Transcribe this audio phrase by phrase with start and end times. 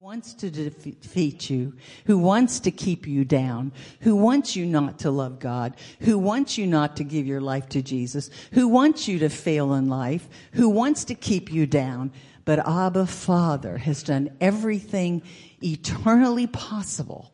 [0.00, 1.72] wants to defeat you,
[2.04, 6.58] who wants to keep you down, who wants you not to love God, who wants
[6.58, 10.28] you not to give your life to Jesus, who wants you to fail in life,
[10.52, 12.12] who wants to keep you down.
[12.44, 15.22] But Abba Father has done everything
[15.62, 17.32] eternally possible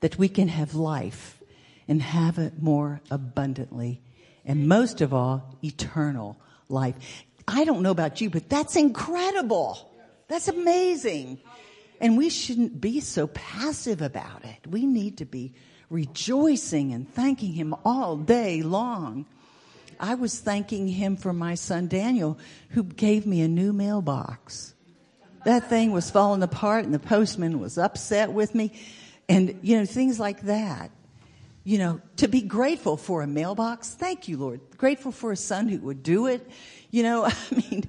[0.00, 1.42] that we can have life
[1.86, 4.00] and have it more abundantly.
[4.46, 6.40] And most of all, eternal
[6.70, 6.94] life.
[7.46, 9.90] I don't know about you, but that's incredible.
[10.28, 11.40] That's amazing.
[12.02, 14.66] And we shouldn't be so passive about it.
[14.68, 15.54] We need to be
[15.88, 19.24] rejoicing and thanking Him all day long.
[20.00, 24.74] I was thanking Him for my son Daniel, who gave me a new mailbox.
[25.44, 28.72] That thing was falling apart and the postman was upset with me.
[29.28, 30.90] And, you know, things like that.
[31.62, 33.94] You know, to be grateful for a mailbox.
[33.94, 34.60] Thank you, Lord.
[34.76, 36.50] Grateful for a son who would do it.
[36.90, 37.88] You know, I mean,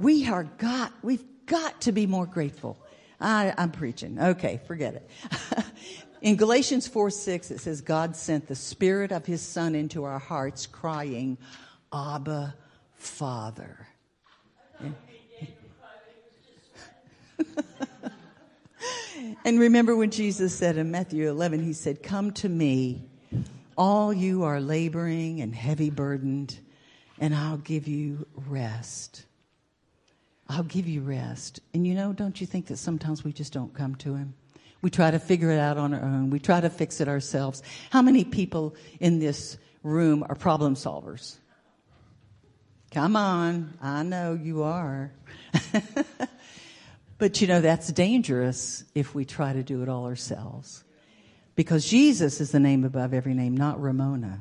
[0.00, 2.76] we are got, we've got to be more grateful.
[3.20, 4.18] I, I'm preaching.
[4.18, 5.10] Okay, forget it.
[6.22, 10.18] In Galatians 4 6, it says, God sent the Spirit of His Son into our
[10.18, 11.38] hearts, crying,
[11.92, 12.54] Abba,
[12.94, 13.88] Father.
[19.44, 23.02] and remember when Jesus said in Matthew 11, He said, Come to me,
[23.76, 26.58] all you are laboring and heavy burdened,
[27.18, 29.24] and I'll give you rest.
[30.50, 31.60] I'll give you rest.
[31.72, 34.34] And you know, don't you think that sometimes we just don't come to Him?
[34.82, 36.30] We try to figure it out on our own.
[36.30, 37.62] We try to fix it ourselves.
[37.90, 41.36] How many people in this room are problem solvers?
[42.90, 43.74] Come on.
[43.80, 45.12] I know you are.
[47.18, 50.82] but you know, that's dangerous if we try to do it all ourselves.
[51.54, 54.40] Because Jesus is the name above every name, not Ramona.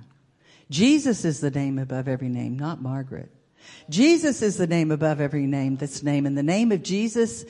[0.72, 3.32] Jesus is the name above every name, not Margaret.
[3.90, 6.26] Jesus is the name above every name that's name.
[6.26, 7.46] In the name of Jesus,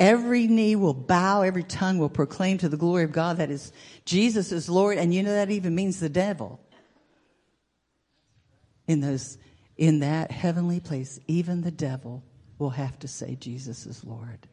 [0.00, 3.72] every knee will bow, every tongue will proclaim to the glory of God that is
[4.04, 4.98] Jesus is Lord.
[4.98, 6.60] And you know that even means the devil.
[8.88, 9.38] In those,
[9.76, 12.22] in that heavenly place, even the devil
[12.58, 14.46] will have to say Jesus is Lord.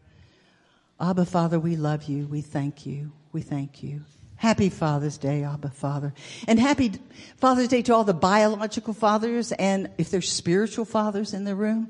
[1.00, 2.28] Abba Father, we love you.
[2.28, 3.12] We thank you.
[3.32, 4.02] We thank you.
[4.44, 6.14] Happy Father's Day, Abba Father.
[6.50, 6.92] And happy
[7.38, 11.90] Father's Day to all the biological fathers and if there's spiritual fathers in the room,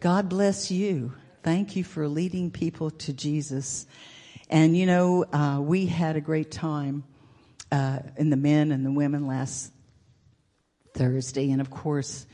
[0.00, 1.12] God bless you.
[1.44, 3.86] Thank you for leading people to Jesus.
[4.50, 7.04] And you know, uh, we had a great time
[7.70, 9.70] uh, in the men and the women last
[10.94, 11.52] Thursday.
[11.52, 12.26] And of course,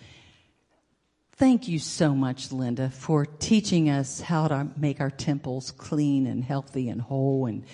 [1.32, 6.42] thank you so much, Linda, for teaching us how to make our temples clean and
[6.42, 7.66] healthy and whole and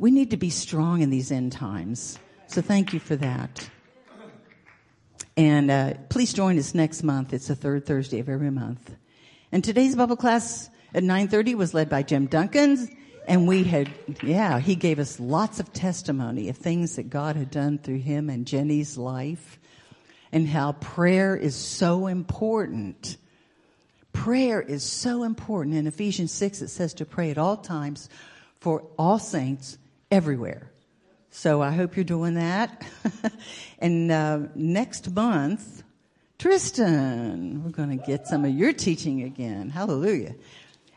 [0.00, 2.18] we need to be strong in these end times.
[2.46, 3.68] So thank you for that.
[5.36, 7.34] And uh, please join us next month.
[7.34, 8.96] It's the third Thursday of every month.
[9.52, 12.88] And today's Bible class at 9:30 was led by Jim Duncan,
[13.28, 13.90] and we had,
[14.22, 18.30] yeah, he gave us lots of testimony of things that God had done through him
[18.30, 19.60] and Jenny's life,
[20.32, 23.18] and how prayer is so important.
[24.14, 25.76] Prayer is so important.
[25.76, 28.08] In Ephesians 6, it says to pray at all times
[28.60, 29.78] for all saints
[30.10, 30.70] everywhere.
[31.30, 32.84] So I hope you're doing that.
[33.78, 35.82] and uh, next month,
[36.38, 39.70] Tristan, we're going to get some of your teaching again.
[39.70, 40.34] Hallelujah.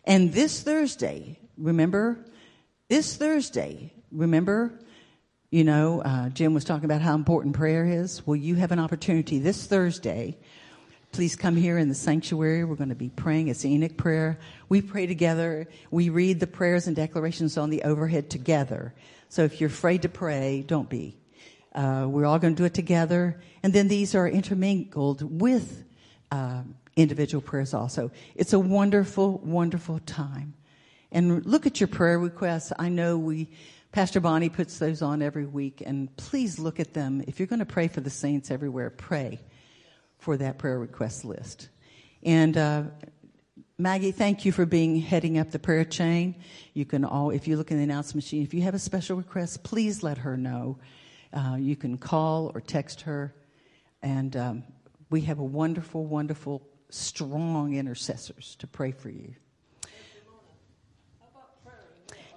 [0.06, 2.26] And this Thursday, remember,
[2.90, 4.80] this Thursday, remember,
[5.52, 8.26] you know, uh, Jim was talking about how important prayer is.
[8.26, 10.38] Well, you have an opportunity this Thursday.
[11.14, 12.64] Please come here in the sanctuary.
[12.64, 13.48] We're going to be praying.
[13.48, 14.40] It's Enoch prayer.
[14.68, 15.68] We pray together.
[15.92, 18.96] We read the prayers and declarations on the overhead together.
[19.30, 21.16] So if you're afraid to pray, don't be.
[21.72, 23.40] Uh, we're all going to do it together.
[23.62, 25.84] And then these are intermingled with
[26.32, 26.64] uh,
[26.96, 28.10] individual prayers also.
[28.34, 30.56] It's a wonderful, wonderful time.
[31.12, 32.74] And look at your prayer requests.
[32.80, 33.52] I know we,
[33.92, 37.24] Pastor Bonnie puts those on every week, and please look at them.
[37.28, 39.42] If you're going to pray for the saints everywhere, pray
[40.24, 41.68] for that prayer request list.
[42.24, 42.84] And uh,
[43.78, 46.36] Maggie, thank you for being heading up the prayer chain.
[46.74, 49.18] You can all, if you look in the announcement machine, if you have a special
[49.18, 50.78] request, please let her know.
[51.34, 53.36] Uh, you can call or text her.
[54.02, 54.64] And um,
[55.10, 59.36] we have a wonderful, wonderful, strong intercessors to pray for you.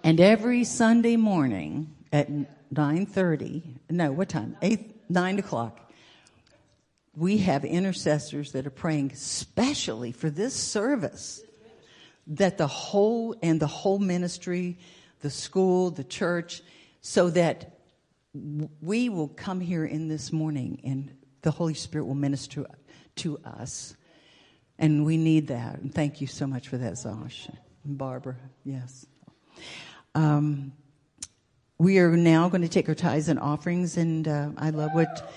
[0.02, 2.28] And every Sunday morning at
[2.74, 4.56] 9.30, no, what time?
[4.60, 5.85] 8, 9 o'clock,
[7.16, 11.42] we have intercessors that are praying specially for this service
[12.28, 14.78] that the whole and the whole ministry
[15.20, 16.62] the school the church
[17.00, 17.78] so that
[18.80, 22.66] we will come here in this morning and the holy spirit will minister
[23.16, 23.96] to us.
[24.78, 25.78] And we need that.
[25.78, 27.48] And thank you so much for that zosh
[27.84, 28.36] and barbara.
[28.64, 29.06] Yes.
[30.14, 30.72] Um,
[31.78, 35.32] we are now going to take our tithes and offerings, and uh, I love what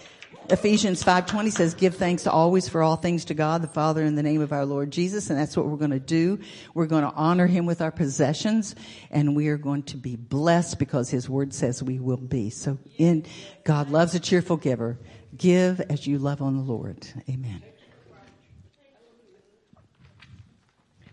[0.52, 4.24] Ephesians 5:20 says, "Give thanks always for all things to God the Father in the
[4.24, 6.40] name of our Lord Jesus." And that's what we're going to do.
[6.74, 8.74] We're going to honor him with our possessions
[9.12, 12.50] and we are going to be blessed because his word says we will be.
[12.50, 13.26] So in
[13.64, 14.98] God loves a cheerful giver.
[15.38, 17.08] Give as you love on the Lord.
[17.30, 17.62] Amen.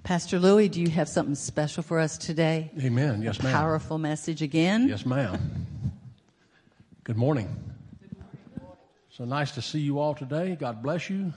[0.02, 2.70] Pastor Louis, do you have something special for us today?
[2.80, 3.22] Amen.
[3.22, 3.52] Yes, ma'am.
[3.52, 4.88] Powerful message again.
[4.88, 5.66] Yes, ma'am.
[7.02, 7.48] Good morning.
[9.16, 10.58] So nice to see you all today.
[10.60, 11.32] God bless you.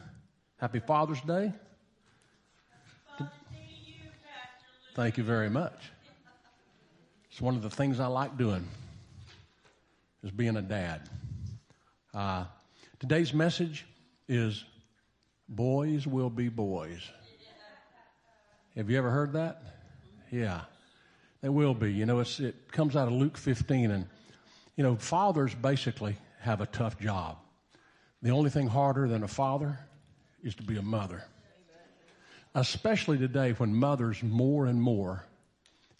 [0.58, 1.54] Happy Father's Day.
[4.96, 5.72] Thank you very much.
[7.32, 8.68] It's one of the things I like doing
[10.26, 11.08] is being a dad.
[12.14, 12.44] Uh,
[13.00, 13.86] today's message
[14.28, 14.66] is
[15.48, 17.10] boys will be boys.
[18.76, 19.64] Have you ever heard that?
[20.32, 20.64] Yeah,
[21.40, 21.94] they will be.
[21.94, 24.06] You know, it comes out of Luke 15, and
[24.76, 27.38] you know, fathers basically have a tough job.
[28.22, 29.80] The only thing harder than a father
[30.44, 31.24] is to be a mother.
[32.54, 35.26] Especially today when mothers more and more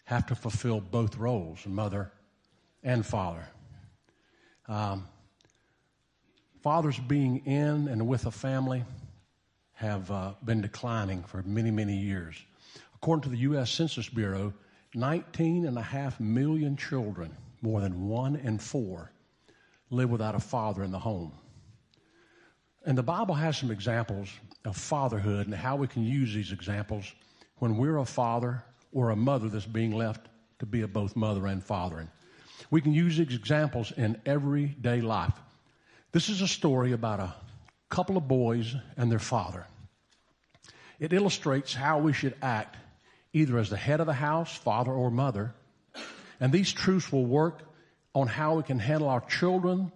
[0.04, 2.12] have to fulfill both roles, mother
[2.82, 3.48] and father.
[4.68, 5.08] Um,
[6.62, 8.84] fathers being in and with a family
[9.74, 12.36] have uh, been declining for many, many years.
[12.96, 13.70] According to the U.S.
[13.70, 14.52] Census Bureau,
[14.94, 19.10] 19 and a half million children, more than one in four,
[19.88, 21.32] live without a father in the home.
[22.84, 24.30] And the Bible has some examples
[24.64, 27.12] of fatherhood and how we can use these examples
[27.58, 28.62] when we're a father
[28.92, 30.26] or a mother that's being left
[30.60, 31.98] to be a both mother and father.
[31.98, 32.08] And
[32.70, 35.34] we can use these examples in everyday life.
[36.12, 37.34] This is a story about a
[37.90, 39.66] couple of boys and their father.
[40.98, 42.76] It illustrates how we should act
[43.32, 45.54] either as the head of the house, father or mother.
[46.40, 47.62] And these truths will work
[48.14, 49.92] on how we can handle our children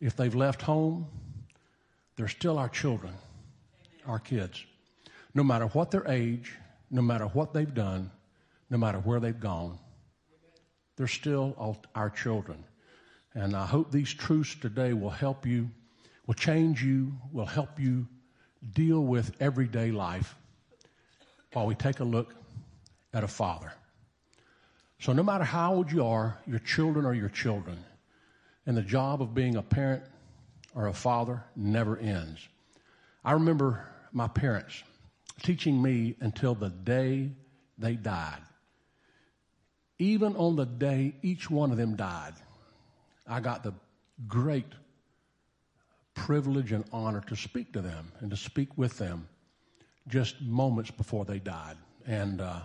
[0.00, 1.06] if they've left home
[2.20, 3.14] they're still our children,
[4.06, 4.62] our kids.
[5.32, 6.54] No matter what their age,
[6.90, 8.10] no matter what they've done,
[8.68, 9.78] no matter where they've gone,
[10.96, 12.62] they're still our children.
[13.32, 15.70] And I hope these truths today will help you,
[16.26, 18.06] will change you, will help you
[18.74, 20.34] deal with everyday life
[21.54, 22.34] while we take a look
[23.14, 23.72] at a father.
[24.98, 27.82] So, no matter how old you are, your children are your children.
[28.66, 30.02] And the job of being a parent
[30.74, 32.46] or a father never ends.
[33.24, 34.82] I remember my parents
[35.42, 37.30] teaching me until the day
[37.78, 38.42] they died.
[39.98, 42.34] Even on the day each one of them died,
[43.26, 43.74] I got the
[44.26, 44.72] great
[46.14, 49.28] privilege and honor to speak to them and to speak with them
[50.08, 51.76] just moments before they died.
[52.06, 52.60] And uh,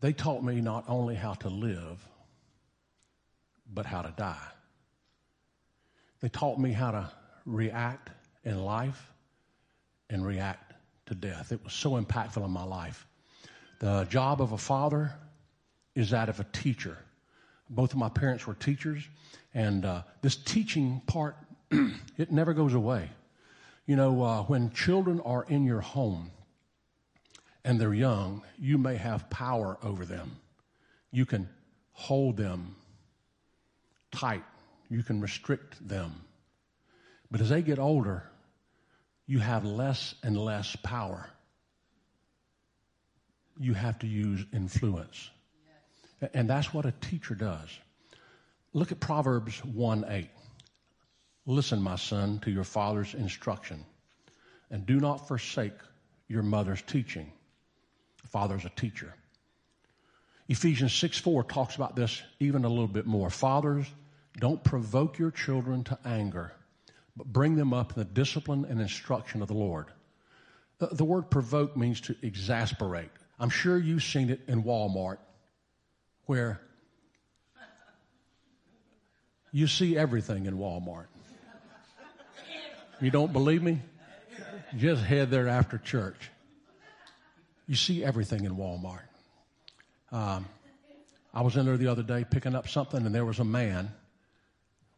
[0.00, 2.06] they taught me not only how to live,
[3.72, 4.53] but how to die.
[6.24, 7.10] They taught me how to
[7.44, 8.08] react
[8.44, 9.12] in life
[10.08, 10.72] and react
[11.04, 11.52] to death.
[11.52, 13.06] It was so impactful in my life.
[13.78, 15.12] The job of a father
[15.94, 16.96] is that of a teacher.
[17.68, 19.06] Both of my parents were teachers,
[19.52, 21.36] and uh, this teaching part,
[21.70, 23.10] it never goes away.
[23.84, 26.30] You know, uh, when children are in your home
[27.66, 30.38] and they're young, you may have power over them.
[31.10, 31.50] You can
[31.92, 32.76] hold them
[34.10, 34.44] tight
[34.94, 36.12] you can restrict them.
[37.30, 38.22] But as they get older,
[39.26, 41.28] you have less and less power.
[43.58, 45.30] You have to use influence.
[46.20, 46.30] Yes.
[46.32, 47.68] And that's what a teacher does.
[48.72, 50.28] Look at Proverbs 1 8.
[51.46, 53.84] Listen, my son, to your father's instruction,
[54.70, 55.78] and do not forsake
[56.28, 57.30] your mother's teaching.
[58.22, 59.12] The father's a teacher.
[60.48, 63.28] Ephesians 6 4 talks about this even a little bit more.
[63.28, 63.86] Fathers,
[64.38, 66.52] don't provoke your children to anger,
[67.16, 69.86] but bring them up in the discipline and instruction of the Lord.
[70.78, 73.10] The, the word provoke means to exasperate.
[73.38, 75.18] I'm sure you've seen it in Walmart
[76.26, 76.60] where
[79.52, 81.06] you see everything in Walmart.
[83.00, 83.80] You don't believe me?
[84.76, 86.30] Just head there after church.
[87.66, 89.04] You see everything in Walmart.
[90.10, 90.46] Um,
[91.32, 93.92] I was in there the other day picking up something, and there was a man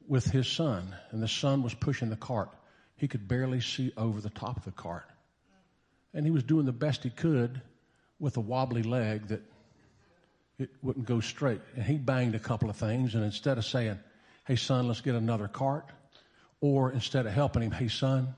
[0.08, 2.50] with his son, and the son was pushing the cart.
[2.96, 5.08] He could barely see over the top of the cart.
[6.14, 7.60] And he was doing the best he could
[8.18, 9.42] with a wobbly leg that
[10.58, 11.60] it wouldn't go straight.
[11.74, 13.98] And he banged a couple of things, and instead of saying,
[14.46, 15.86] Hey, son, let's get another cart,
[16.60, 18.34] or instead of helping him, Hey, son,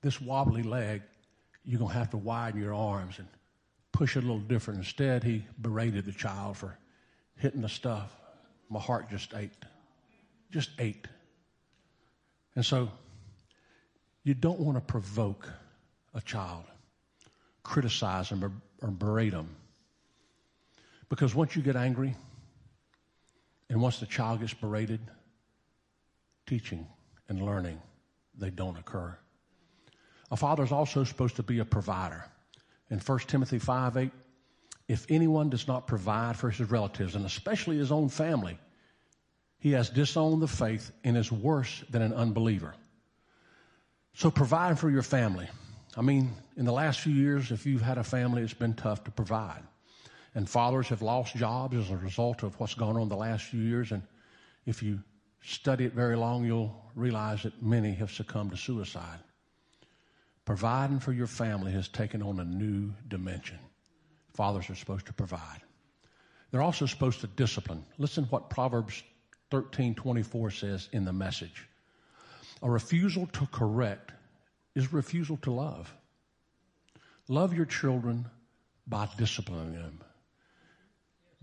[0.00, 1.02] this wobbly leg,
[1.64, 3.28] you're going to have to widen your arms and
[3.92, 4.78] push it a little different.
[4.78, 6.76] Instead, he berated the child for
[7.36, 8.10] hitting the stuff.
[8.72, 9.66] My heart just ached.
[10.50, 11.06] Just ached.
[12.56, 12.90] And so,
[14.24, 15.46] you don't want to provoke
[16.14, 16.64] a child,
[17.62, 19.54] criticize them, or, or berate them.
[21.10, 22.16] Because once you get angry,
[23.68, 25.00] and once the child gets berated,
[26.46, 26.86] teaching
[27.28, 27.80] and learning,
[28.38, 29.14] they don't occur.
[30.30, 32.24] A father is also supposed to be a provider.
[32.90, 34.10] In 1 Timothy 5 8,
[34.88, 38.58] if anyone does not provide for his relatives, and especially his own family,
[39.62, 42.74] he has disowned the faith and is worse than an unbeliever.
[44.12, 45.46] So provide for your family.
[45.96, 49.04] I mean, in the last few years, if you've had a family, it's been tough
[49.04, 49.62] to provide.
[50.34, 53.60] And fathers have lost jobs as a result of what's gone on the last few
[53.60, 53.92] years.
[53.92, 54.02] And
[54.66, 54.98] if you
[55.42, 59.20] study it very long, you'll realize that many have succumbed to suicide.
[60.44, 63.60] Providing for your family has taken on a new dimension.
[64.34, 65.60] Fathers are supposed to provide.
[66.50, 67.84] They're also supposed to discipline.
[67.96, 69.04] Listen what Proverbs
[69.52, 71.68] 13:24 says in the message.
[72.62, 74.12] A refusal to correct
[74.74, 75.94] is refusal to love.
[77.28, 78.26] Love your children
[78.86, 80.00] by disciplining them.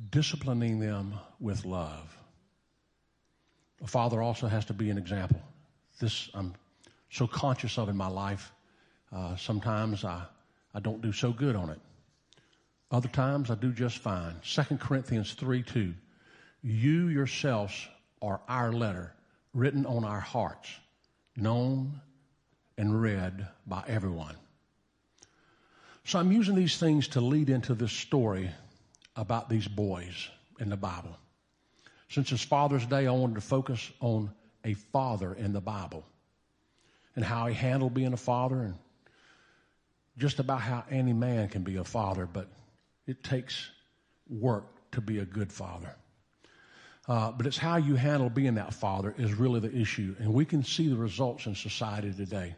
[0.10, 2.18] Disciplining them with love.
[3.82, 5.42] A father also has to be an example.
[6.00, 6.56] This I'm
[7.12, 8.52] so conscious of in my life.
[9.12, 10.24] Uh, sometimes I,
[10.74, 11.80] I don't do so good on it.
[12.92, 14.36] Other times I do just fine.
[14.44, 15.94] 2 Corinthians 3 2.
[16.62, 17.88] You yourselves
[18.22, 19.14] are our letter
[19.54, 20.70] written on our hearts,
[21.36, 22.00] known
[22.78, 24.36] and read by everyone.
[26.06, 28.50] So I'm using these things to lead into this story
[29.16, 31.18] about these boys in the Bible.
[32.10, 34.32] Since it's Father's Day, I wanted to focus on
[34.64, 36.04] a father in the Bible
[37.16, 38.76] and how he handled being a father and
[40.18, 42.48] just about how any man can be a father, but
[43.08, 43.70] it takes
[44.30, 45.96] work to be a good father.
[47.10, 50.16] Uh, but it's how you handle being that father is really the issue.
[50.20, 52.56] And we can see the results in society today.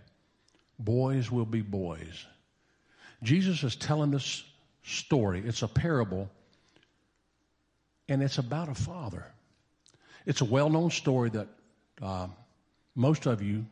[0.77, 2.25] Boys will be boys.
[3.24, 4.43] Jesus is telling this
[4.84, 5.41] story.
[5.46, 6.29] It's a parable,
[8.10, 9.25] and it's about a father.
[10.25, 11.48] It's a well known story that
[12.01, 12.27] uh,
[12.93, 13.65] most of you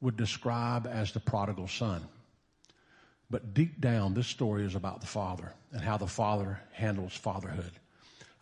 [0.00, 2.00] would describe as the prodigal son.
[3.28, 7.72] But deep down, this story is about the father and how the father handles fatherhood.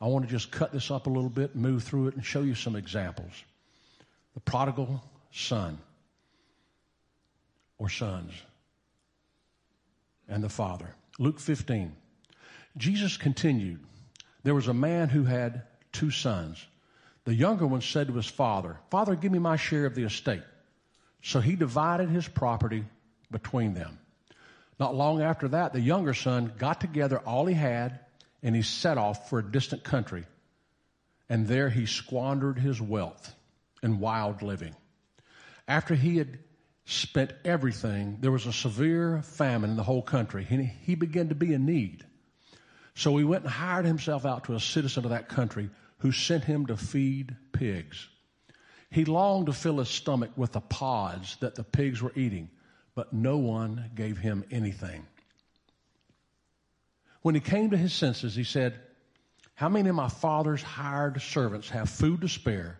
[0.00, 2.42] I want to just cut this up a little bit, move through it, and show
[2.42, 3.32] you some examples.
[4.34, 5.02] The prodigal
[5.32, 5.78] son
[7.78, 8.32] or sons
[10.28, 10.94] and the father.
[11.18, 11.94] Luke 15.
[12.76, 13.80] Jesus continued,
[14.42, 16.64] There was a man who had two sons.
[17.24, 20.42] The younger one said to his father, Father, give me my share of the estate.
[21.22, 22.84] So he divided his property
[23.30, 23.98] between them.
[24.78, 28.00] Not long after that, the younger son got together all he had
[28.42, 30.24] and he set off for a distant country.
[31.28, 33.34] And there he squandered his wealth
[33.82, 34.74] in wild living.
[35.68, 36.38] After he had
[36.84, 40.44] spent everything, there was a severe famine in the whole country.
[40.44, 42.04] He, he began to be in need.
[42.94, 46.44] So he went and hired himself out to a citizen of that country who sent
[46.44, 48.08] him to feed pigs.
[48.90, 52.50] He longed to fill his stomach with the pods that the pigs were eating,
[52.94, 55.06] but no one gave him anything.
[57.22, 58.74] When he came to his senses, he said,
[59.54, 62.78] How many of my father's hired servants have food to spare?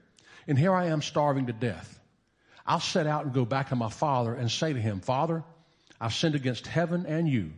[0.48, 2.00] And here I am starving to death.
[2.66, 5.42] I'll set out and go back to my father and say to him, Father,
[6.00, 7.52] I've sinned against heaven and you.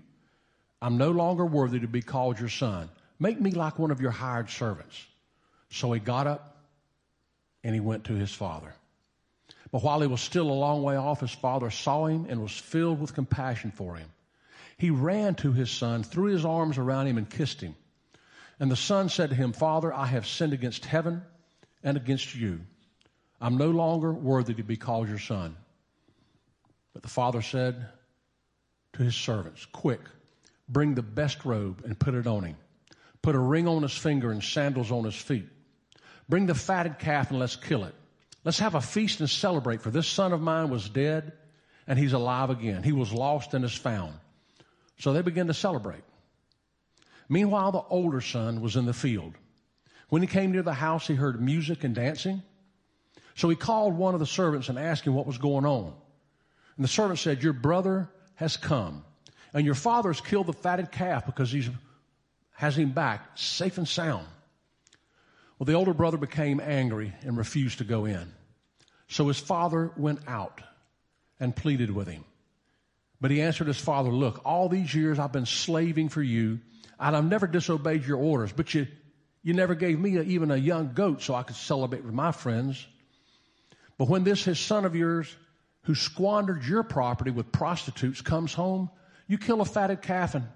[0.81, 2.91] I'm no longer worthy to be called your son.
[3.21, 5.07] Make me like one of your hired servants.
[5.71, 6.57] So he got up
[7.62, 8.75] and he went to his father.
[9.71, 12.53] But while he was still a long way off, his father saw him and was
[12.53, 14.09] filled with compassion for him.
[14.83, 17.77] He ran to his son, threw his arms around him, and kissed him.
[18.59, 21.23] And the son said to him, Father, I have sinned against heaven
[21.85, 22.59] and against you.
[23.41, 25.57] I'm no longer worthy to be called your son.
[26.95, 27.91] But the father said
[28.95, 30.01] to his servants, Quick,
[30.69, 32.57] bring the best robe and put it on him.
[33.23, 35.47] Put a ring on his finger and sandals on his feet.
[36.29, 37.95] Bring the fatted calf and let's kill it.
[38.43, 41.35] Let's have a feast and celebrate, for this son of mine was dead
[41.87, 42.83] and he's alive again.
[42.83, 44.15] He was lost and is found.
[45.02, 46.04] So they began to celebrate.
[47.28, 49.35] Meanwhile, the older son was in the field.
[50.11, 52.40] When he came near the house, he heard music and dancing.
[53.35, 55.92] So he called one of the servants and asked him what was going on.
[56.76, 59.04] And the servant said, Your brother has come,
[59.52, 61.68] and your father has killed the fatted calf because he
[62.52, 64.28] has him back safe and sound.
[65.59, 68.32] Well, the older brother became angry and refused to go in.
[69.09, 70.61] So his father went out
[71.40, 72.25] and pleaded with him.
[73.23, 76.59] But he answered his father, Look, all these years I've been slaving for you.
[76.99, 78.88] And I've never disobeyed your orders, but you,
[79.43, 82.33] you never gave me a, even a young goat so I could celebrate with my
[82.33, 82.85] friends.
[83.97, 85.33] But when this his son of yours,
[85.83, 88.91] who squandered your property with prostitutes, comes home,
[89.29, 90.47] you kill a fatted calf and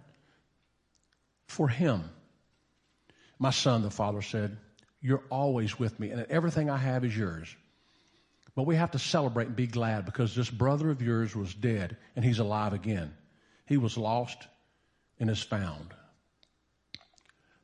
[1.47, 2.11] for him.
[3.39, 4.57] My son, the father said,
[5.01, 7.49] You're always with me, and everything I have is yours.
[8.57, 11.99] But we have to celebrate and be glad because this brother of yours was dead
[12.17, 13.15] and he's alive again.
[13.67, 14.39] He was lost
[15.21, 15.93] and is found.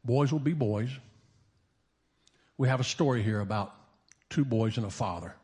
[0.04, 0.90] Boys will be boys.
[2.58, 3.74] We have a story here about
[4.28, 5.34] two boys and a father.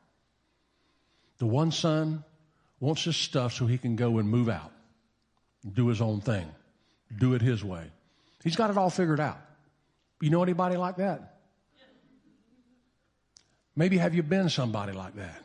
[1.39, 2.25] The one son
[2.79, 4.73] wants his stuff so he can go and move out,
[5.73, 6.47] do his own thing,
[7.19, 7.85] do it his way.
[8.45, 9.41] He's got it all figured out.
[10.21, 11.38] You know anybody like that?
[13.79, 15.41] Maybe have you been somebody like that?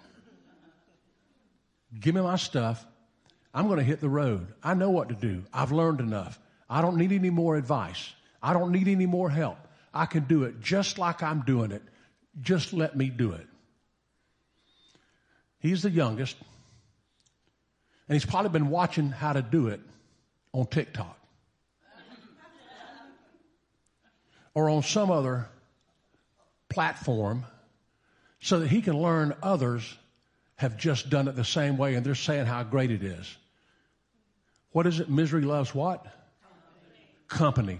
[1.99, 2.83] Give me my stuff.
[3.53, 4.47] I'm going to hit the road.
[4.63, 5.43] I know what to do.
[5.53, 6.39] I've learned enough.
[6.67, 8.11] I don't need any more advice.
[8.41, 9.59] I don't need any more help.
[9.93, 11.83] I can do it just like I'm doing it.
[12.41, 13.45] Just let me do it.
[15.59, 16.35] He's the youngest,
[18.09, 19.79] and he's probably been watching how to do it
[20.53, 21.19] on TikTok
[24.55, 25.47] or on some other
[26.67, 27.45] platform
[28.43, 29.97] so that he can learn others
[30.57, 33.37] have just done it the same way and they're saying how great it is.
[34.73, 35.09] What is it?
[35.09, 36.05] Misery loves what?
[37.29, 37.79] Company.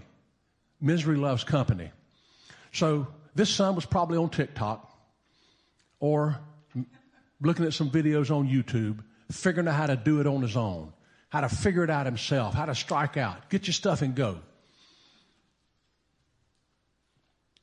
[0.80, 1.90] Misery loves company.
[2.72, 4.90] So this son was probably on TikTok
[6.00, 6.38] or
[7.42, 10.94] looking at some videos on YouTube, figuring out how to do it on his own,
[11.28, 14.38] how to figure it out himself, how to strike out, get your stuff and go.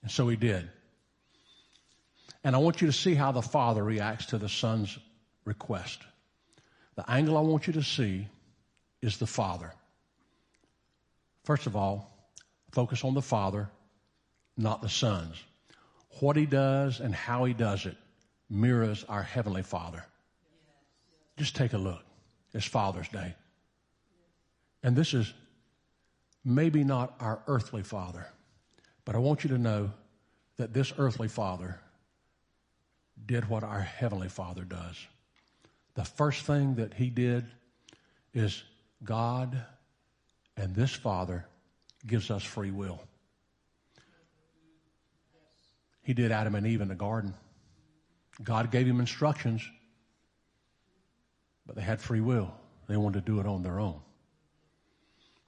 [0.03, 0.69] And so he did.
[2.43, 4.97] And I want you to see how the father reacts to the son's
[5.45, 6.01] request.
[6.95, 8.27] The angle I want you to see
[9.01, 9.71] is the father.
[11.43, 12.11] First of all,
[12.71, 13.69] focus on the father,
[14.57, 15.35] not the sons.
[16.19, 17.97] What he does and how he does it
[18.49, 20.03] mirrors our heavenly father.
[21.37, 22.03] Just take a look.
[22.53, 23.33] It's Father's Day.
[24.83, 25.33] And this is
[26.43, 28.27] maybe not our earthly father,
[29.05, 29.91] but I want you to know
[30.57, 31.79] that this earthly father
[33.25, 34.95] did what our Heavenly Father does.
[35.95, 37.45] The first thing that he did
[38.33, 38.63] is
[39.03, 39.63] God
[40.57, 41.45] and this Father
[42.05, 43.01] gives us free will.
[46.03, 47.33] He did Adam and Eve in the garden.
[48.43, 49.67] God gave him instructions,
[51.65, 52.53] but they had free will.
[52.87, 53.99] They wanted to do it on their own.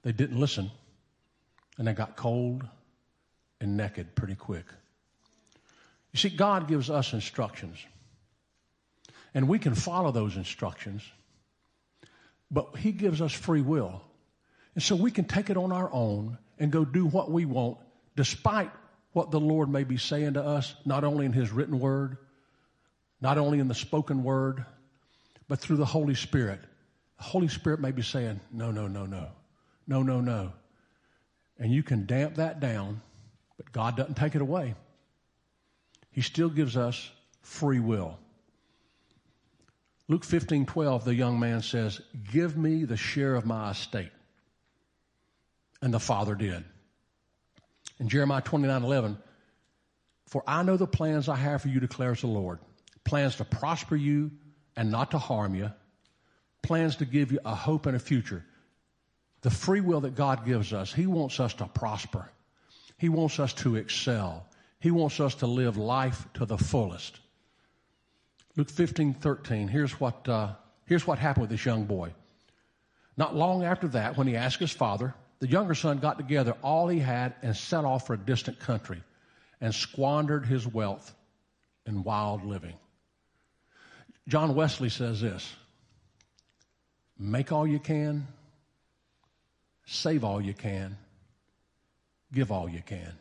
[0.02, 0.70] They didn't listen,
[1.78, 2.66] and they got cold
[3.60, 4.66] and naked pretty quick.
[6.14, 7.76] You see, God gives us instructions,
[9.34, 11.02] and we can follow those instructions,
[12.52, 14.00] but He gives us free will.
[14.76, 17.78] And so we can take it on our own and go do what we want,
[18.14, 18.70] despite
[19.12, 22.16] what the Lord may be saying to us, not only in His written word,
[23.20, 24.64] not only in the spoken word,
[25.48, 26.60] but through the Holy Spirit.
[27.18, 29.30] The Holy Spirit may be saying, no, no, no, no,
[29.88, 30.52] no, no, no.
[31.58, 33.02] And you can damp that down,
[33.56, 34.76] but God doesn't take it away.
[36.14, 37.10] He still gives us
[37.42, 38.16] free will.
[40.06, 42.00] Luke 15, 12, the young man says,
[42.30, 44.12] Give me the share of my estate.
[45.82, 46.62] And the father did.
[47.98, 49.18] In Jeremiah 29, 11,
[50.26, 52.60] For I know the plans I have for you, declares the Lord
[53.02, 54.30] plans to prosper you
[54.76, 55.70] and not to harm you,
[56.62, 58.44] plans to give you a hope and a future.
[59.42, 62.30] The free will that God gives us, He wants us to prosper,
[62.98, 64.46] He wants us to excel,
[64.84, 67.18] he wants us to live life to the fullest.
[68.54, 69.66] Luke 15, 13.
[69.66, 70.52] Here's what, uh,
[70.84, 72.12] here's what happened with this young boy.
[73.16, 76.86] Not long after that, when he asked his father, the younger son got together all
[76.86, 79.02] he had and set off for a distant country
[79.58, 81.14] and squandered his wealth
[81.86, 82.74] in wild living.
[84.28, 85.50] John Wesley says this
[87.18, 88.26] make all you can,
[89.86, 90.98] save all you can,
[92.34, 93.14] give all you can.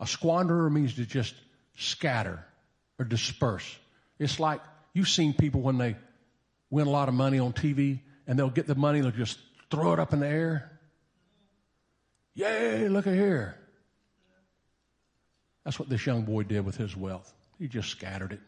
[0.00, 1.34] A squanderer means to just
[1.76, 2.44] scatter
[2.98, 3.76] or disperse.
[4.18, 4.60] It's like
[4.92, 5.96] you've seen people when they
[6.70, 9.38] win a lot of money on TV and they'll get the money and they'll just
[9.70, 10.78] throw it up in the air.
[12.34, 13.56] Yay, look at here.
[15.64, 17.32] That's what this young boy did with his wealth.
[17.58, 18.40] He just scattered it.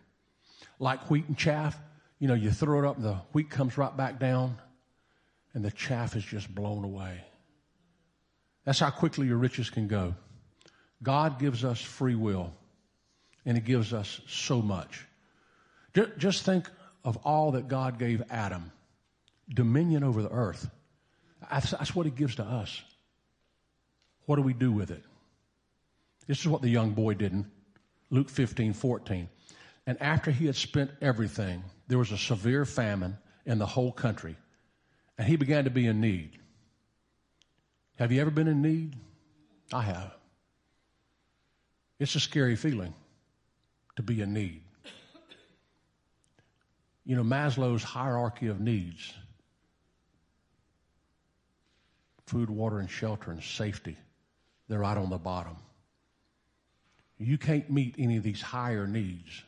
[0.79, 1.79] Like wheat and chaff,
[2.19, 4.59] you know, you throw it up and the wheat comes right back down
[5.55, 7.25] and the chaff is just blown away.
[8.65, 10.15] That's how quickly your riches can go.
[11.03, 12.53] God gives us free will,
[13.45, 15.07] and He gives us so much.
[16.19, 16.69] Just think
[17.05, 18.73] of all that God gave Adam
[19.53, 20.69] dominion over the earth.
[21.51, 22.83] That's what He gives to us.
[24.27, 25.03] What do we do with it?
[26.27, 27.51] This is what the young boy did in
[28.11, 29.29] Luke 15, 14.
[29.87, 34.37] And after he had spent everything, there was a severe famine in the whole country,
[35.17, 36.39] and he began to be in need.
[37.99, 38.97] Have you ever been in need?
[39.73, 40.18] I have.
[41.99, 42.95] It's a scary feeling
[43.97, 44.63] to be in need.
[47.05, 49.15] You know, Maslow's hierarchy of needs
[52.27, 53.97] food, water, and shelter, and safety
[54.69, 55.57] they're right on the bottom.
[57.19, 59.43] You can't meet any of these higher needs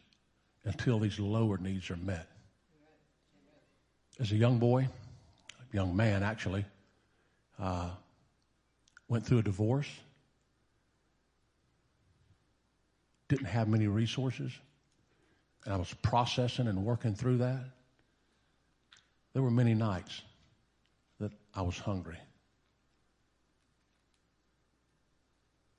[0.65, 2.27] until these lower needs are met.
[4.19, 4.89] As a young boy,
[5.73, 6.65] young man actually,
[7.59, 7.91] uh,
[9.09, 9.89] went through a divorce,
[13.31, 14.51] didn't have many resources,
[15.65, 17.65] and I was processing and working through that.
[19.33, 20.23] There were many nights
[21.21, 22.19] that I was hungry,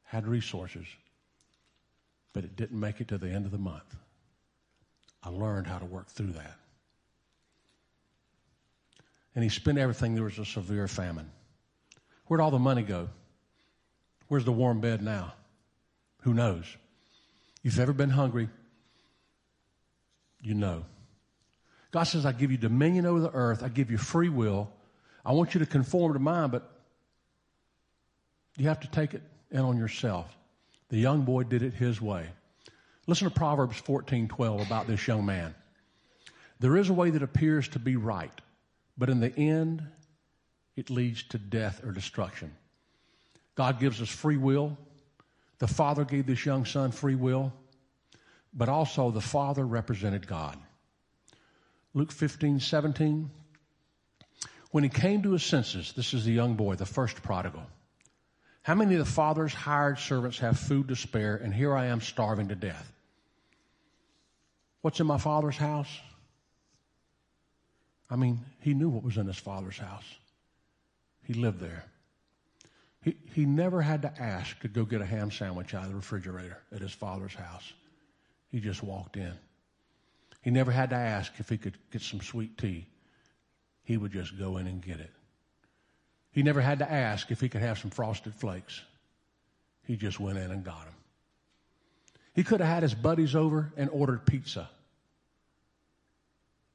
[0.04, 0.86] had resources,
[2.32, 3.98] but it didn't make it to the end of the month.
[5.22, 6.58] I learned how to work through that.
[9.36, 10.16] And he spent everything.
[10.16, 11.30] There was a severe famine.
[12.28, 13.10] Where'd all the money go?
[14.30, 15.34] Where's the warm bed now?
[16.22, 16.66] Who knows?
[17.64, 18.50] You've ever been hungry,
[20.42, 20.86] you know.
[21.92, 23.64] God says, I give you dominion over the earth.
[23.64, 24.72] I give you free will.
[25.26, 26.70] I want you to conform to mine, but
[28.58, 29.22] you have to take it
[29.52, 30.26] in on yourself.
[30.90, 32.28] The young boy did it his way.
[33.08, 35.54] Listen to Proverbs 14:12 about this young man.
[36.60, 38.40] There is a way that appears to be right,
[38.98, 39.84] but in the end
[40.76, 42.56] it leads to death or destruction.
[43.56, 44.78] God gives us free will.
[45.62, 47.54] The Father gave this young son free will,
[48.52, 50.58] but also the Father represented God.
[51.94, 53.30] Luke 15, 17.
[54.72, 57.62] When he came to his senses, this is the young boy, the first prodigal.
[58.64, 62.02] How many of the father's hired servants have food to spare, and here I am
[62.02, 62.92] starving to death?
[64.82, 65.96] What's in my father's house?
[68.10, 70.16] I mean, he knew what was in his father's house.
[71.22, 71.86] He lived there.
[73.04, 75.96] He, he never had to ask to go get a ham sandwich out of the
[75.96, 77.74] refrigerator at his father's house.
[78.50, 79.34] He just walked in.
[80.42, 82.88] He never had to ask if he could get some sweet tea.
[83.84, 85.12] He would just go in and get it.
[86.32, 88.82] He never had to ask if he could have some frosted flakes.
[89.86, 90.94] He just went in and got them.
[92.34, 94.70] He could have had his buddies over and ordered pizza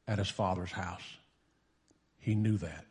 [0.06, 1.02] at his father's house.
[2.18, 2.84] He knew that.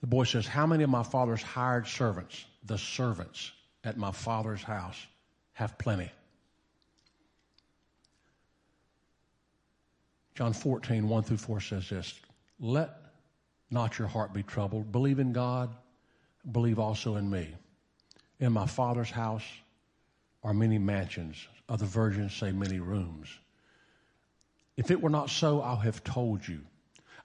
[0.00, 3.52] The boy says, How many of my father's hired servants, the servants
[3.84, 4.96] at my father's house,
[5.52, 6.10] have plenty?
[10.34, 12.18] John 14, 1 through 4 says this
[12.58, 12.96] Let
[13.70, 14.90] not your heart be troubled.
[14.90, 15.70] Believe in God,
[16.50, 17.54] believe also in me.
[18.38, 19.44] In my Father's house
[20.42, 21.46] are many mansions.
[21.68, 23.28] Other versions say many rooms.
[24.76, 26.62] If it were not so, I'll have told you.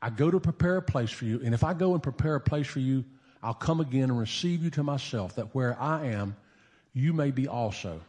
[0.05, 2.39] I go to prepare a place for you, and if I go and prepare a
[2.39, 3.05] place for you,
[3.41, 6.35] I'll come again and receive you to myself, that where I am,
[6.93, 8.01] you may be also.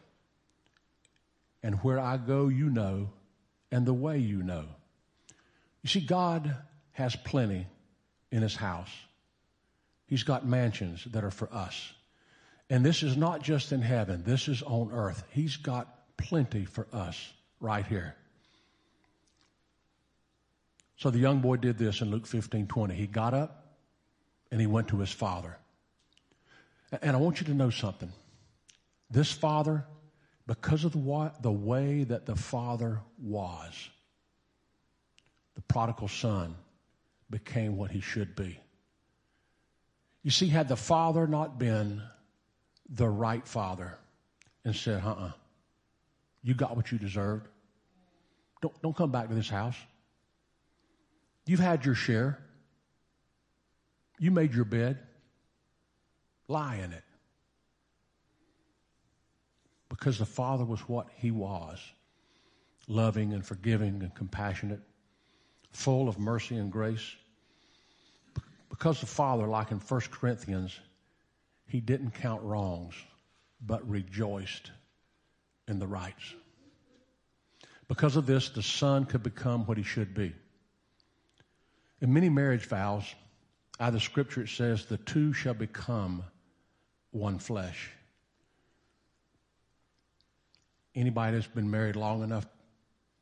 [1.63, 3.09] And where I go, you know,
[3.73, 4.67] and the way you know.
[5.81, 6.55] You see, God
[6.93, 7.67] has plenty
[8.31, 8.91] in his house.
[10.05, 11.95] He's got mansions that are for us.
[12.69, 15.25] And this is not just in heaven, this is on earth.
[15.31, 18.17] He's got plenty for us right here.
[20.97, 22.95] So the young boy did this in Luke 15 20.
[22.95, 23.67] He got up
[24.51, 25.57] and he went to his father.
[27.03, 28.13] And I want you to know something.
[29.11, 29.85] This father,
[30.47, 33.91] because of the, the way that the father was,
[35.55, 36.55] the prodigal son
[37.29, 38.59] became what he should be.
[40.23, 42.03] You see, had the father not been
[42.89, 43.99] the right father
[44.65, 45.33] and said, uh uh-uh, uh
[46.43, 47.49] you got what you deserved,
[48.63, 49.77] don't, don't come back to this house.
[51.47, 52.39] You've had your share.
[54.19, 54.99] You made your bed.
[56.49, 57.05] Lie in it.
[59.89, 61.79] Because the Father was what He was
[62.89, 64.81] loving and forgiving and compassionate
[65.73, 67.17] full of mercy and grace.
[68.69, 70.79] Because the Father, like in 1 Corinthians,
[71.67, 72.95] he didn't count wrongs,
[73.61, 74.71] but rejoiced
[75.67, 76.35] in the rights.
[77.89, 80.33] Because of this, the Son could become what he should be.
[82.01, 83.15] In many marriage vows,
[83.81, 86.25] out of scripture it says, the two shall become
[87.11, 87.91] one flesh.
[90.95, 92.47] Anybody that's been married long enough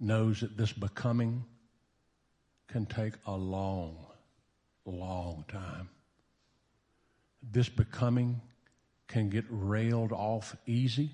[0.00, 1.44] knows that this becoming
[2.68, 3.96] can take a long,
[4.84, 5.88] long time.
[7.52, 8.40] this becoming
[9.06, 11.10] can get railed off easy.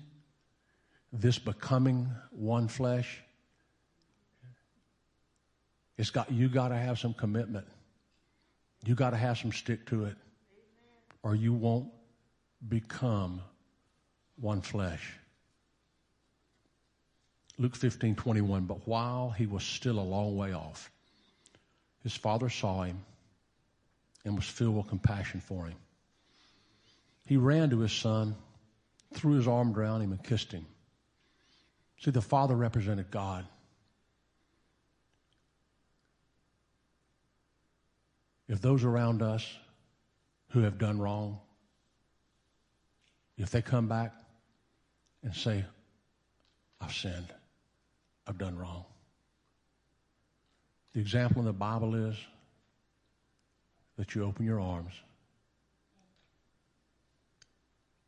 [1.11, 3.21] This becoming one flesh.
[6.01, 7.67] It's got you got to have some commitment.
[8.83, 10.15] You got to have some stick to it,
[11.21, 11.89] or you won't
[12.67, 13.39] become
[14.35, 15.13] one flesh.
[17.59, 18.65] Luke 15, 21.
[18.65, 20.89] But while he was still a long way off,
[22.01, 23.05] his father saw him
[24.25, 25.77] and was filled with compassion for him.
[27.27, 28.35] He ran to his son,
[29.13, 30.65] threw his arm around him, and kissed him.
[31.99, 33.45] See, the father represented God.
[38.51, 39.47] If those around us
[40.49, 41.39] who have done wrong,
[43.37, 44.13] if they come back
[45.23, 45.63] and say,
[46.81, 47.33] I've sinned,
[48.27, 48.83] I've done wrong.
[50.91, 52.17] The example in the Bible is
[53.95, 54.91] that you open your arms,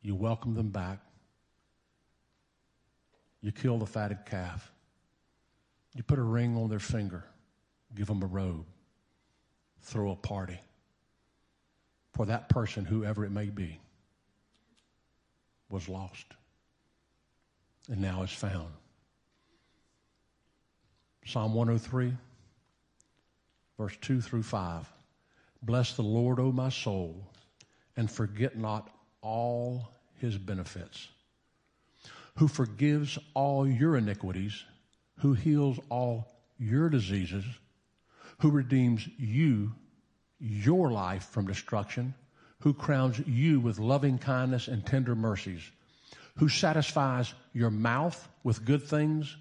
[0.01, 0.99] you welcome them back,
[3.39, 4.73] you kill the fatted calf,
[5.95, 7.23] you put a ring on their finger,
[7.95, 8.65] give them a robe,
[9.84, 10.60] throw a party
[12.13, 13.80] for that person, whoever it may be,
[15.69, 16.26] was lost
[17.89, 18.72] and now is found.
[21.26, 22.13] Psalm 103,
[23.78, 24.91] verse 2 through 5.
[25.62, 27.28] Bless the Lord, O my soul,
[27.96, 28.89] and forget not
[29.22, 31.08] all his benefits.
[32.36, 34.63] Who forgives all your iniquities,
[35.19, 37.46] who heals all your diseases,
[38.43, 39.71] who redeems you,
[40.38, 42.13] your life from destruction,
[42.60, 45.62] who crowns you with loving kindness and tender mercies,
[46.39, 49.38] who satisfies your mouth with good things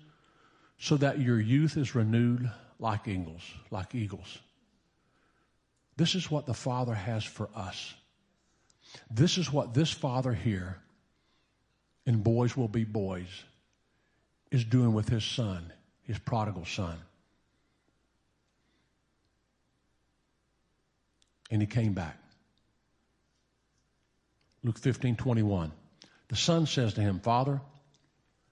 [0.79, 4.38] so that your youth is renewed like eagles, like eagles.
[5.97, 7.95] This is what the Father has for us.
[9.11, 10.79] This is what this Father here,
[12.07, 13.43] and boys will be boys,
[14.53, 15.73] is doing with his son,
[16.05, 16.99] his prodigal son.
[21.53, 22.17] And he came back.
[24.65, 25.71] Luke 15, 21.
[26.29, 27.61] The son says to him, Father,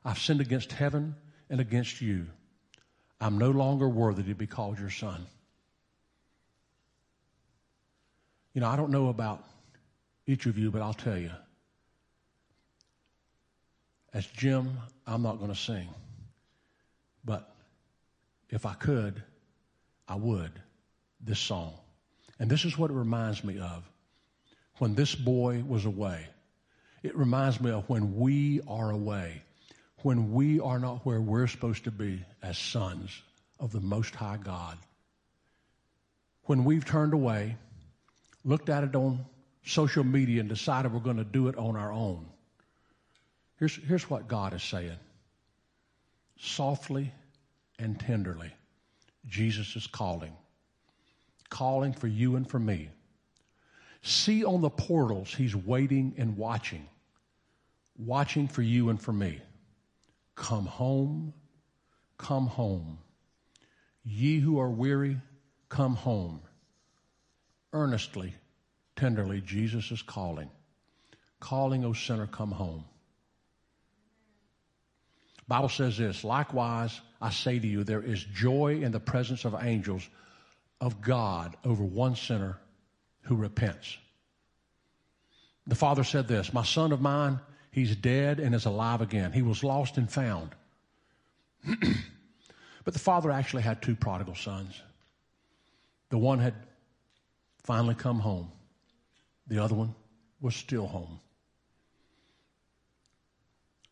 [0.04, 1.16] I've sinned against heaven
[1.48, 2.26] and against you.
[3.18, 5.26] I'm no longer worthy to be called your son.
[8.52, 9.44] You know, I don't know about
[10.26, 11.30] each of you, but I'll tell you.
[14.12, 15.88] As Jim, I'm not going to sing.
[17.24, 17.50] But
[18.50, 19.22] if I could,
[20.06, 20.52] I would
[21.22, 21.74] this song.
[22.40, 23.88] And this is what it reminds me of
[24.78, 26.26] when this boy was away.
[27.04, 29.42] It reminds me of when we are away
[30.02, 33.22] when we are not where we're supposed to be as sons
[33.58, 34.78] of the Most High God.
[36.44, 37.56] When we've turned away,
[38.44, 39.24] looked at it on
[39.64, 42.26] social media, and decided we're going to do it on our own.
[43.58, 44.96] Here's, here's what God is saying
[46.38, 47.12] softly
[47.78, 48.50] and tenderly,
[49.28, 50.32] Jesus is calling,
[51.50, 52.88] calling for you and for me.
[54.02, 56.86] See on the portals, He's waiting and watching,
[57.98, 59.40] watching for you and for me.
[60.36, 61.34] Come home,
[62.16, 62.98] come home.
[64.04, 65.18] Ye who are weary,
[65.68, 66.40] come home.
[67.72, 68.34] Earnestly,
[68.96, 70.50] tenderly, Jesus is calling.
[71.40, 72.84] Calling, O sinner, come home.
[75.46, 79.56] Bible says this, likewise, I say to you, there is joy in the presence of
[79.60, 80.08] angels
[80.80, 82.58] of God over one sinner
[83.22, 83.98] who repents.
[85.66, 87.40] The father said this, my son of mine,
[87.70, 89.32] He's dead and is alive again.
[89.32, 90.50] He was lost and found.
[92.84, 94.80] but the father actually had two prodigal sons.
[96.08, 96.54] The one had
[97.62, 98.50] finally come home,
[99.46, 99.94] the other one
[100.40, 101.20] was still home.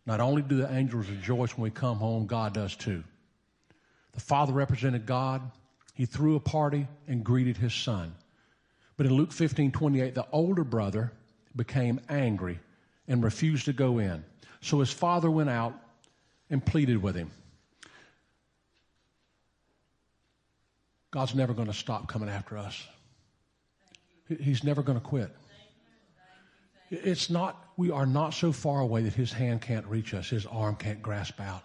[0.07, 3.05] Not only do the angels rejoice when we come home, God does too.
[4.15, 5.43] The father represented God.
[5.99, 8.15] He threw a party and greeted his son.
[8.97, 11.13] But in Luke 15 28, the older brother
[11.57, 12.61] became angry
[13.09, 14.25] and refused to go in.
[14.61, 15.75] So his father went out
[16.51, 17.33] and pleaded with him.
[21.11, 22.81] God's never going to stop coming after us.
[24.29, 25.35] He's never going to quit.
[26.91, 30.47] It's not, we are not so far away that his hand can't reach us, his
[30.47, 31.65] arm can't grasp out.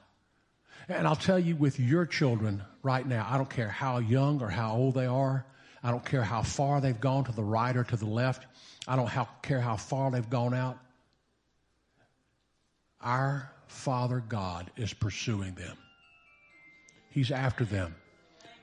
[0.89, 4.49] And I'll tell you with your children right now, I don't care how young or
[4.49, 5.45] how old they are.
[5.81, 8.45] I don't care how far they've gone to the right or to the left.
[8.87, 9.09] I don't
[9.41, 10.77] care how far they've gone out.
[13.01, 15.77] Our Father God is pursuing them.
[17.09, 17.95] He's after them.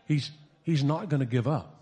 [0.06, 0.30] He's,
[0.62, 1.79] he's not going to give up.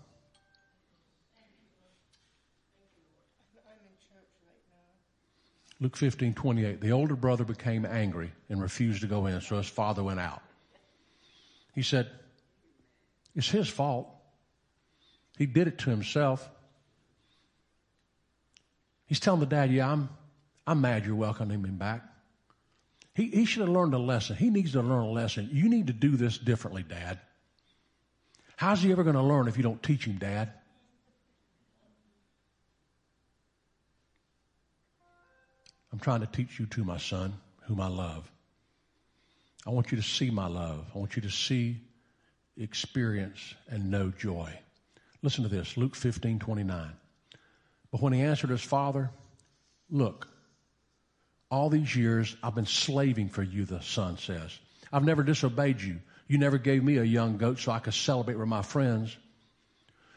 [5.81, 6.81] Luke 15, 28.
[6.81, 10.41] The older brother became angry and refused to go in, so his father went out.
[11.73, 12.09] He said,
[13.35, 14.09] It's his fault.
[15.37, 16.49] He did it to himself.
[19.05, 20.09] He's telling the dad, Yeah, I'm,
[20.67, 22.03] I'm mad you're welcoming him back.
[23.15, 24.35] He, he should have learned a lesson.
[24.35, 25.49] He needs to learn a lesson.
[25.51, 27.19] You need to do this differently, Dad.
[28.55, 30.51] How's he ever going to learn if you don't teach him, Dad?
[35.91, 38.29] I'm trying to teach you to my son, whom I love.
[39.65, 40.85] I want you to see my love.
[40.93, 41.81] I want you to see,
[42.57, 44.51] experience, and know joy.
[45.21, 46.91] Listen to this Luke 15 29.
[47.91, 49.09] But when he answered his father,
[49.89, 50.27] Look,
[51.49, 54.57] all these years I've been slaving for you, the son says.
[54.93, 55.99] I've never disobeyed you.
[56.27, 59.15] You never gave me a young goat so I could celebrate with my friends.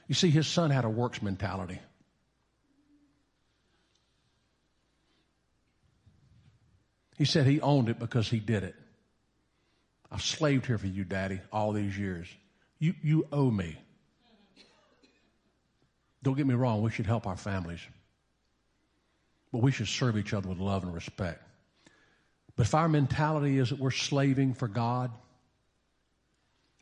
[0.09, 1.81] You see, his son had a works mentality.
[7.23, 8.75] He said he owned it because he did it.
[10.11, 12.27] I've slaved here for you, Daddy, all these years.
[12.81, 13.79] You, you owe me.
[16.25, 17.79] Don't get me wrong, we should help our families.
[19.53, 21.41] But we should serve each other with love and respect.
[22.57, 25.13] But if our mentality is that we're slaving for God,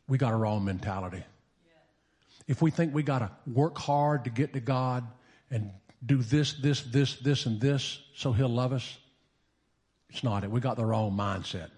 [0.07, 1.23] we got a wrong mentality.
[2.47, 5.05] If we think we got to work hard to get to God
[5.51, 5.69] and
[6.03, 8.97] do this, this, this, this, and this so He'll love us,
[10.11, 10.51] it's not it.
[10.51, 11.69] We got the wrong mindset.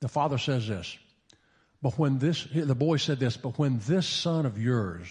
[0.00, 0.96] The father says this,
[1.82, 5.06] but when this, the boy said this, but when this son of yours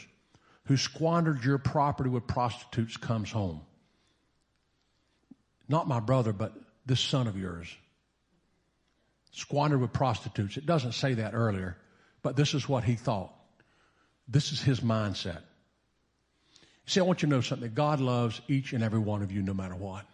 [0.66, 3.62] who squandered your property with prostitutes comes home,
[5.68, 6.54] not my brother, but
[6.86, 7.68] this son of yours,
[9.32, 10.58] squandered with prostitutes.
[10.58, 11.78] It doesn't say that earlier,
[12.22, 13.34] but this is what he thought.
[14.28, 15.42] This is his mindset.
[16.88, 17.74] See, I want you to know something.
[17.74, 20.06] God loves each and every one of you no matter what.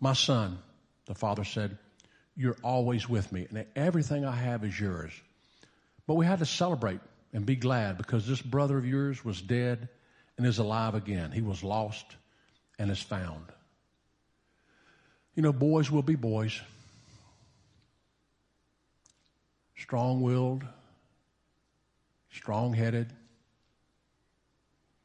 [0.00, 0.58] My son,
[1.06, 1.76] the father said,
[2.34, 5.12] You're always with me, and everything I have is yours.
[6.06, 7.00] But we had to celebrate
[7.32, 9.88] and be glad because this brother of yours was dead
[10.36, 11.30] and is alive again.
[11.30, 12.06] He was lost
[12.78, 13.44] and is found.
[15.34, 16.58] You know, boys will be boys.
[19.76, 20.64] Strong willed,
[22.32, 23.12] strong headed,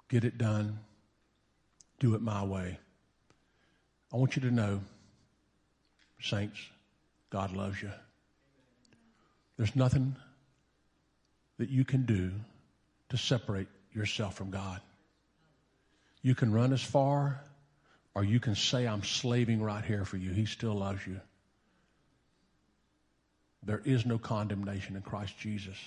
[0.10, 0.80] get it done,
[2.00, 2.78] do it my way.
[4.14, 4.82] I want you to know,
[6.22, 6.60] saints,
[7.30, 7.92] God loves you.
[9.58, 10.16] There's nothing
[11.58, 12.32] that you can do
[13.10, 14.82] to separate yourself from God.
[16.22, 17.42] You can run as far,
[18.14, 20.32] or you can say, I'm slaving right here for you.
[20.32, 21.20] He still loves you.
[23.64, 25.78] There is no condemnation in Christ Jesus.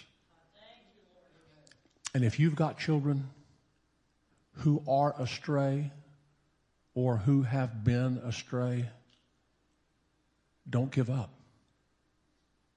[2.14, 3.28] And if you've got children
[4.54, 5.92] who are astray,
[6.94, 8.88] or who have been astray,
[10.68, 11.31] don't give up.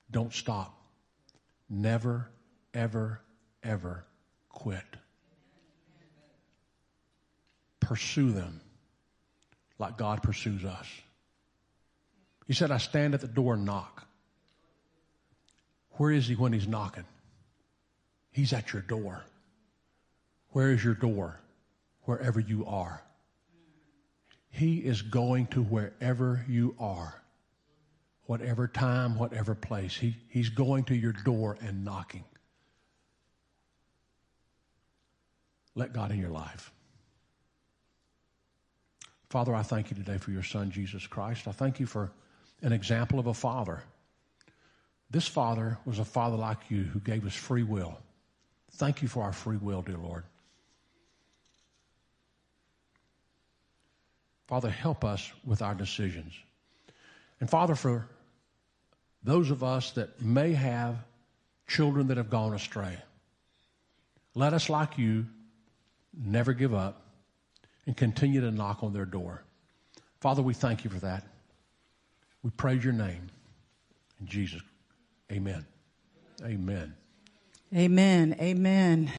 [0.09, 0.77] Don't stop.
[1.69, 2.29] Never,
[2.73, 3.21] ever,
[3.63, 4.05] ever
[4.49, 4.83] quit.
[7.79, 8.61] Pursue them
[9.79, 10.87] like God pursues us.
[12.47, 14.07] He said, I stand at the door and knock.
[15.91, 17.05] Where is he when he's knocking?
[18.31, 19.23] He's at your door.
[20.49, 21.39] Where is your door?
[22.03, 23.01] Wherever you are.
[24.51, 27.21] He is going to wherever you are,
[28.25, 29.95] whatever time, whatever place.
[29.95, 32.25] He, he's going to your door and knocking.
[35.73, 36.71] Let God in your life.
[39.29, 41.47] Father, I thank you today for your son, Jesus Christ.
[41.47, 42.11] I thank you for
[42.61, 43.81] an example of a father.
[45.09, 47.97] This father was a father like you who gave us free will.
[48.73, 50.25] Thank you for our free will, dear Lord.
[54.51, 56.33] Father, help us with our decisions.
[57.39, 58.09] And Father, for
[59.23, 60.97] those of us that may have
[61.69, 62.97] children that have gone astray,
[64.35, 65.25] let us, like you,
[66.13, 67.01] never give up
[67.85, 69.41] and continue to knock on their door.
[70.19, 71.23] Father, we thank you for that.
[72.43, 73.27] We praise your name.
[74.19, 74.61] In Jesus,
[75.31, 75.65] amen.
[76.43, 76.93] Amen.
[77.73, 78.35] Amen.
[78.37, 79.13] Amen.